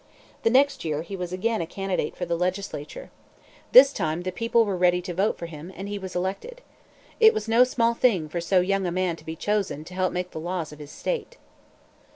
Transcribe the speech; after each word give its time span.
The 0.41 0.49
next 0.49 0.83
year 0.83 1.03
he 1.03 1.15
was 1.15 1.31
again 1.31 1.61
a 1.61 1.67
candidate 1.67 2.15
for 2.15 2.25
the 2.25 2.35
legislature. 2.35 3.11
This 3.71 3.93
time 3.93 4.21
the 4.23 4.31
people 4.31 4.65
were 4.65 4.75
ready 4.75 4.99
to 4.99 5.13
vote 5.13 5.37
for 5.37 5.45
him, 5.45 5.71
and 5.75 5.87
he 5.87 5.99
was 5.99 6.15
elected. 6.15 6.61
It 7.19 7.35
was 7.35 7.47
no 7.47 7.63
small 7.63 7.93
thing 7.93 8.27
for 8.27 8.41
so 8.41 8.61
young 8.61 8.87
a 8.87 8.91
man 8.91 9.15
to 9.17 9.23
be 9.23 9.35
chosen 9.35 9.83
to 9.83 9.93
help 9.93 10.11
make 10.11 10.31
the 10.31 10.39
laws 10.39 10.71
of 10.71 10.79
his 10.79 10.89
state. 10.89 11.37